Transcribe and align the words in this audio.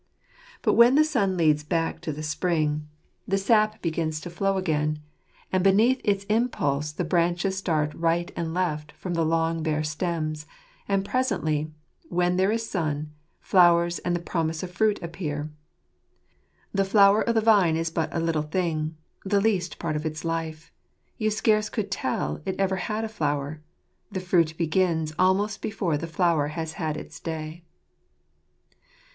But 0.63 0.73
when 0.73 0.95
the 0.95 1.03
sun 1.03 1.37
leads 1.37 1.63
back 1.63 2.01
the 2.01 2.23
spring, 2.23 2.87
the 3.27 3.37
sap 3.37 3.83
begins 3.83 4.19
156 4.19 4.25
®Ije 4.25 4.25
Secret 4.25 4.29
of 4.31 4.63
Jfnutfutoss. 4.63 4.63
to 4.63 4.73
flow 4.73 4.81
again; 4.81 4.99
and 5.53 5.63
beneath 5.63 6.01
its 6.03 6.23
impulse 6.23 6.91
the 6.91 7.03
branches 7.03 7.57
start 7.59 7.93
right 7.93 8.31
and 8.35 8.51
left 8.51 8.93
from 8.93 9.13
the 9.13 9.23
long 9.23 9.61
bare 9.61 9.83
stems, 9.83 10.47
and 10.87 11.05
presently, 11.05 11.71
when 12.09 12.35
there 12.37 12.51
is 12.51 12.67
sun, 12.67 13.11
flowers 13.41 13.99
and 13.99 14.15
the 14.15 14.19
promise 14.19 14.63
of 14.63 14.71
fruit 14.71 14.97
appear." 15.03 15.51
The 16.73 16.83
flower 16.83 17.21
of 17.21 17.35
the 17.35 17.41
vine 17.41 17.75
is 17.75 17.91
but 17.91 18.09
a 18.11 18.19
little 18.19 18.41
thing, 18.41 18.97
The 19.23 19.39
least 19.39 19.77
part 19.77 19.95
of 19.95 20.03
its 20.03 20.25
life. 20.25 20.71
You 21.19 21.29
scarce 21.29 21.69
could 21.69 21.91
tell 21.91 22.41
It 22.43 22.55
ever 22.59 22.77
had 22.77 23.03
a 23.03 23.07
flower; 23.07 23.61
the 24.11 24.19
fruit 24.19 24.57
begins 24.57 25.13
Almost 25.19 25.61
before 25.61 25.95
the 25.99 26.07
flower 26.07 26.47
has 26.47 26.73
had 26.81 26.97
its 26.97 27.19
day." 27.19 27.61